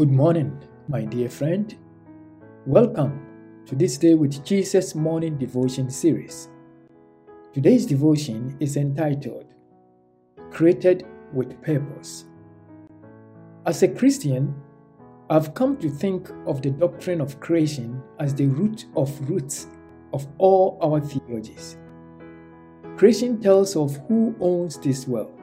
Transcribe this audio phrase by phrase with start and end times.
[0.00, 0.58] Good morning,
[0.88, 1.76] my dear friend.
[2.64, 3.20] Welcome
[3.66, 6.48] to this Day with Jesus Morning Devotion series.
[7.52, 9.52] Today's devotion is entitled
[10.50, 12.24] Created with Purpose.
[13.66, 14.54] As a Christian,
[15.28, 19.66] I've come to think of the doctrine of creation as the root of roots
[20.14, 21.76] of all our theologies.
[22.96, 25.38] Creation tells of who owns this world.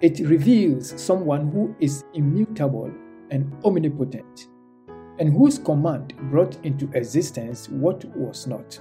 [0.00, 2.90] It reveals someone who is immutable
[3.32, 4.48] and omnipotent,
[5.18, 8.78] and whose command brought into existence what was not.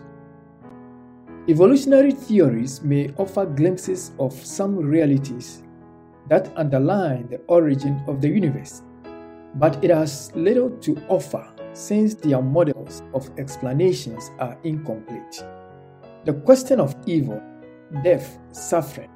[1.49, 5.63] Evolutionary theories may offer glimpses of some realities
[6.29, 8.83] that underline the origin of the universe,
[9.55, 15.43] but it has little to offer since their models of explanations are incomplete.
[16.25, 17.41] The question of evil,
[18.03, 19.09] death, suffering,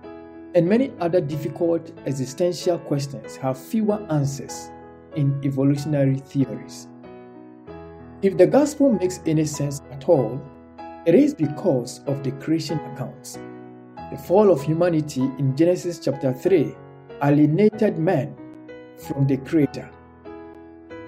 [0.56, 4.72] and many other difficult existential questions have fewer answers
[5.16, 6.88] in evolutionary theories.
[8.22, 10.42] If the gospel makes any sense at all,
[11.06, 13.38] it is because of the creation accounts.
[14.12, 16.76] The fall of humanity in Genesis chapter 3
[17.22, 18.36] alienated man
[18.98, 19.90] from the Creator.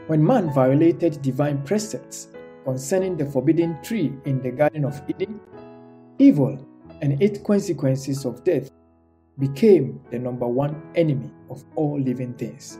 [0.07, 2.29] When man violated divine precepts
[2.63, 5.39] concerning the forbidden tree in the Garden of Eden,
[6.19, 6.65] evil
[7.01, 8.71] and its consequences of death
[9.39, 12.79] became the number one enemy of all living things.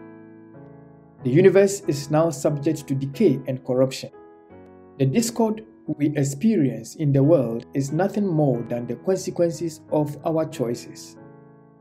[1.24, 4.12] The universe is now subject to decay and corruption.
[5.00, 10.46] The discord we experience in the world is nothing more than the consequences of our
[10.46, 11.18] choices.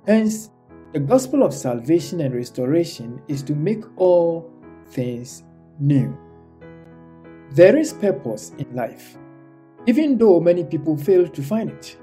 [0.06, 0.50] Hence,
[0.92, 4.50] the gospel of salvation and restoration is to make all
[4.88, 5.42] things
[5.78, 6.16] new.
[7.50, 9.18] There is purpose in life,
[9.86, 11.96] even though many people fail to find it.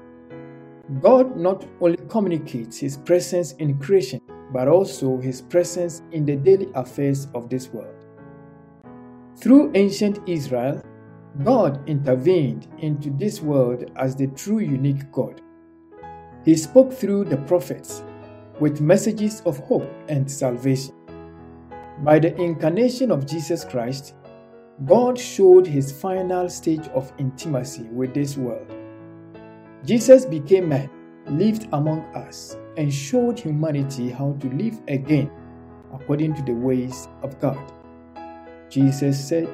[1.00, 4.20] God not only communicates his presence in creation,
[4.54, 8.06] but also his presence in the daily affairs of this world.
[9.36, 10.80] Through ancient Israel,
[11.42, 15.40] God intervened into this world as the true unique God.
[16.44, 18.04] He spoke through the prophets
[18.60, 20.94] with messages of hope and salvation.
[22.04, 24.14] By the incarnation of Jesus Christ,
[24.84, 28.70] God showed his final stage of intimacy with this world.
[29.84, 30.88] Jesus became man,
[31.26, 35.30] lived among us, and showed humanity how to live again
[35.92, 37.72] according to the ways of God.
[38.68, 39.48] Jesus said,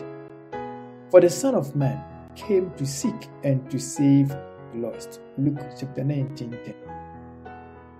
[1.11, 2.03] For the Son of Man
[2.35, 4.39] came to seek and to save the
[4.75, 5.21] lost.
[5.37, 6.51] Luke chapter 19.
[6.51, 6.75] 10.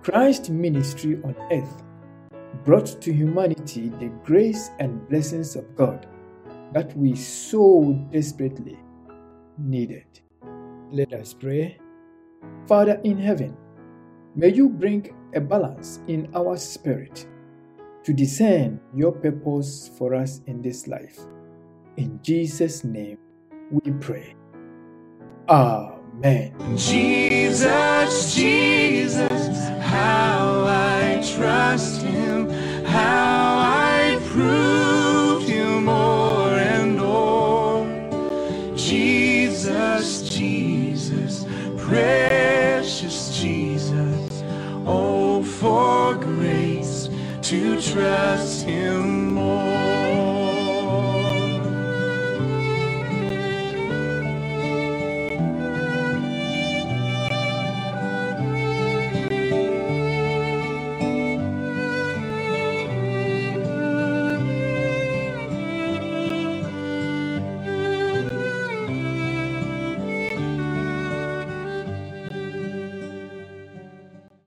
[0.01, 1.83] Christ's ministry on earth
[2.63, 6.07] brought to humanity the grace and blessings of God
[6.73, 8.79] that we so desperately
[9.57, 10.05] needed.
[10.91, 11.77] Let us pray.
[12.67, 13.55] Father in heaven,
[14.35, 17.27] May you bring a balance in our spirit
[18.03, 21.19] to discern your purpose for us in this life.
[21.97, 23.17] In Jesus' name
[23.69, 24.35] we pray.
[25.49, 26.55] Amen.
[26.77, 28.80] Jesus, Jesus.
[46.15, 47.09] grace
[47.41, 49.70] to trust Him more.